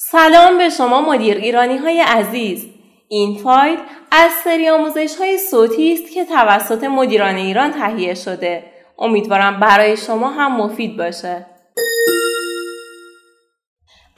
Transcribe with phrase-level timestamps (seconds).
[0.00, 2.66] سلام به شما مدیر ایرانی های عزیز.
[3.08, 3.78] این فایل
[4.10, 8.64] از سری آموزش های صوتی است که توسط مدیران ایران تهیه شده.
[8.98, 11.46] امیدوارم برای شما هم مفید باشه.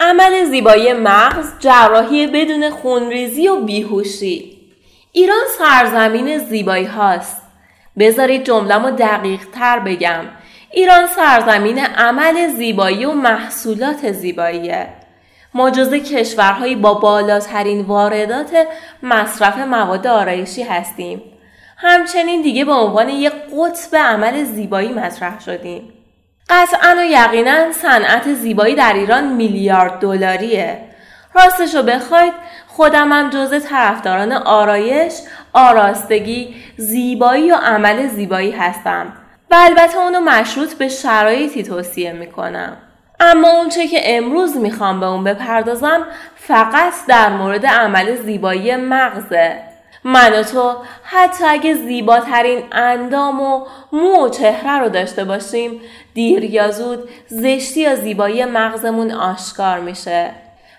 [0.01, 4.61] عمل زیبایی مغز جراحی بدون خونریزی و بیهوشی.
[5.12, 7.43] ایران سرزمین زیبایی هاست.
[7.99, 10.25] بذارید جملم دقیق تر بگم.
[10.73, 15.00] ایران سرزمین عمل زیبایی و محصولات زیباییه.
[15.55, 18.66] جزو کشورهایی با بالاترین واردات
[19.02, 21.23] مصرف مواد آرایشی هستیم.
[21.77, 25.93] همچنین دیگه به عنوان یک قطب عمل زیبایی مطرح شدیم.
[26.48, 30.79] قطعا و یقینا صنعت زیبایی در ایران میلیارد دلاریه.
[31.34, 32.32] راستش رو بخواید
[32.66, 35.12] خودم هم جزء طرفداران آرایش،
[35.52, 39.12] آراستگی، زیبایی و عمل زیبایی هستم
[39.51, 42.77] و البته اونو مشروط به شرایطی توصیه می‌کنم.
[43.20, 46.06] اما اونچه که امروز می‌خوام به اون بپردازم
[46.37, 49.62] فقط در مورد عمل زیبایی مغزه.
[50.04, 55.80] من و تو حتی اگه زیباترین اندام و مو و چهره رو داشته باشیم
[56.15, 60.30] دیر یا زود زشتی یا زیبایی مغزمون آشکار میشه.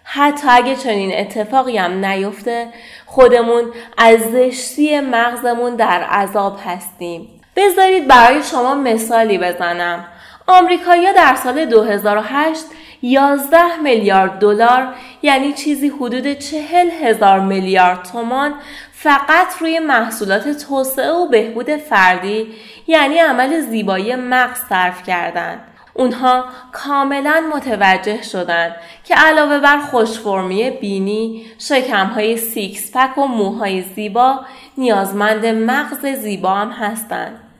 [0.03, 2.67] حتی اگه چنین اتفاقی هم نیفته
[3.06, 3.64] خودمون
[3.97, 7.42] از زشتی مغزمون در عذاب هستیم.
[7.56, 10.06] بذارید برای شما مثالی بزنم.
[10.47, 12.66] آمریکایی‌ها در سال 2008
[13.02, 14.88] 11 میلیارد دلار
[15.22, 18.53] یعنی چیزی حدود 40 هزار میلیارد تومان
[18.92, 22.47] فقط روی محصولات توسعه و بهبود فردی
[22.88, 25.59] یعنی عمل زیبایی مغز صرف کردند.
[25.94, 34.39] اونها کاملا متوجه شدند که علاوه بر خوشفرمی بینی، شکمهای سیکس پک و موهای زیبا
[34.78, 37.50] نیازمند مغز زیبا هم هستند.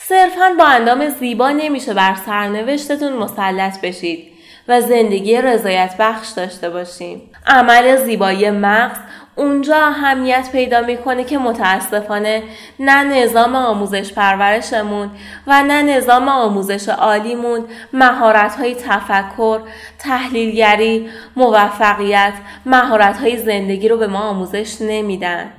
[0.00, 4.28] صرفا با اندام زیبا نمیشه بر سرنوشتتون مسلط بشید
[4.68, 7.22] و زندگی رضایت بخش داشته باشیم.
[7.46, 8.98] عمل زیبایی مغز
[9.36, 12.42] اونجا اهمیت پیدا می‌کنه که متاسفانه
[12.80, 15.10] نه نظام آموزش پرورشمون
[15.46, 19.60] و نه نظام آموزش عالیمون مهارت های تفکر،
[19.98, 22.32] تحلیلگری، موفقیت،
[22.66, 25.52] مهارت های زندگی رو به ما آموزش نمیدن.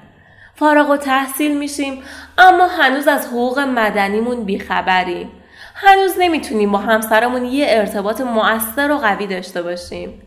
[0.60, 2.04] فارغ و تحصیل میشیم
[2.38, 5.32] اما هنوز از حقوق مدنیمون بیخبریم.
[5.76, 10.22] هنوز نمی‌تونیم با همسرمون یه ارتباط مؤثر و قوی داشته باشیم.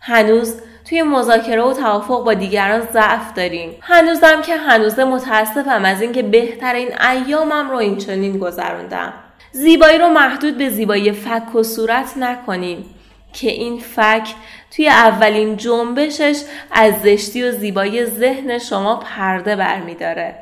[0.00, 0.54] هنوز
[0.88, 6.88] توی مذاکره و توافق با دیگران ضعف داریم هنوزم که هنوزه متاسفم از اینکه بهترین
[7.00, 9.12] ایامم رو این چنین گذروندم
[9.52, 12.84] زیبایی رو محدود به زیبایی فک و صورت نکنیم
[13.34, 14.28] که این فک
[14.70, 16.40] توی اولین جنبشش
[16.70, 20.34] از زشتی و زیبایی ذهن شما پرده برمیداره.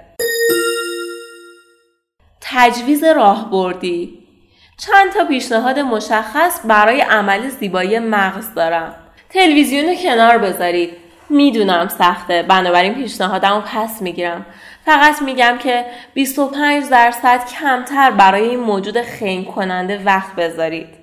[2.41, 4.19] تجویز راهبردی.
[4.79, 8.95] چند تا پیشنهاد مشخص برای عمل زیبایی مغز دارم.
[9.31, 10.91] تلویزیون رو کنار بذارید.
[11.31, 12.43] می‌دونم سخته.
[12.43, 14.47] بنابراین پیشنهادم رو پس می‌گیرم.
[14.85, 21.02] فقط میگم که 25 درصد کمتر برای این موجود خیم کننده وقت بذارید.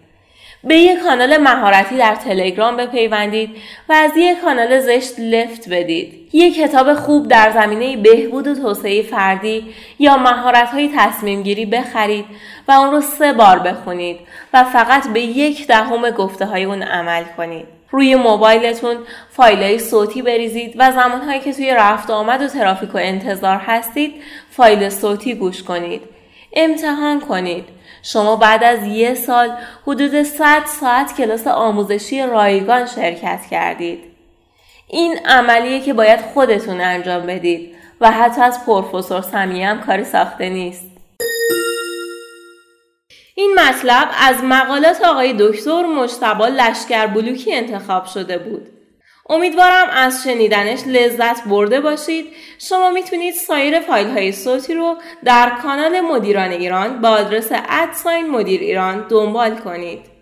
[0.64, 3.50] به یک کانال مهارتی در تلگرام بپیوندید
[3.90, 6.30] و از یک کانال زشت لفت بدید.
[6.34, 12.25] یک کتاب خوب در زمینه بهبود و توسعه فردی یا مهارت های تصمیم گیری بخرید
[12.68, 14.19] و اون رو سه بار بخونید
[14.53, 17.66] و فقط به یک دهم گفته های اون عمل کنید.
[17.92, 18.98] روی موبایلتون
[19.30, 24.14] فایل صوتی بریزید و زمانهایی که توی رفت آمد و ترافیک و انتظار هستید
[24.50, 26.19] فایل صوتی گوش کنید.
[26.54, 27.66] امتحان کنید.
[28.04, 34.00] شما بعد از یه سال حدود 100 ساعت کلاس آموزشی رایگان شرکت کردید.
[34.88, 40.50] این عملیه که باید خودتون انجام بدید و حتی از پروفسور سمیه هم کاری ساخته
[40.50, 40.86] نیست.
[43.36, 48.79] این مطلب از مقالات آقای دکتر مجتبا لشکر بلوکی انتخاب شده بود.
[49.30, 52.26] امیدوارم از شنیدنش لذت برده باشید.
[52.60, 58.62] شما می‌تونید سایر فایل های صوتی رو در کانال مدیران ایران با آدرس ادساین مدیر
[58.62, 60.19] ایران دنبال کنید.